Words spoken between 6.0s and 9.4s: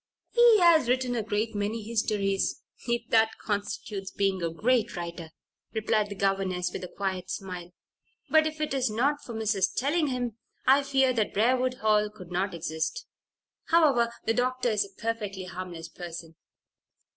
the governess, with a quiet smile. "But if it was not for